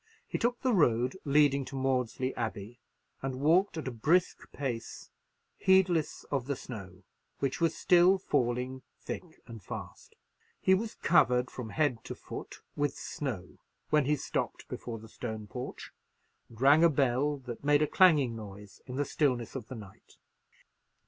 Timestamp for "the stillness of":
18.95-19.67